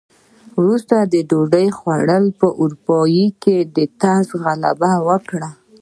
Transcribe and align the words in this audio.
وروسته 0.59 0.95
د 1.11 1.15
ډوډۍ 1.29 1.67
خوړلو 1.77 2.47
اروپايي 2.63 3.25
طرز 4.01 4.27
غلبه 4.43 4.91
وکړه. 5.07 5.49